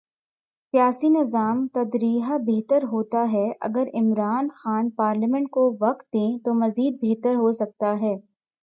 سیاسی 0.73 1.09
نظام 1.09 1.67
تدریجا 1.67 2.37
بہتر 2.47 2.83
ہوتا 2.83 3.25
ہے 3.31 3.45
اگر 3.59 3.87
عمران 3.93 4.47
خان 4.55 4.89
پارلیمنٹ 4.95 5.49
کو 5.49 5.71
وقت 5.81 6.05
دیں 6.13 6.37
تو 6.45 6.53
مزید 6.55 6.97
بہتر 7.01 7.35
ہو 7.35 7.51
سکتا 7.53 7.95
ہے۔ 8.01 8.15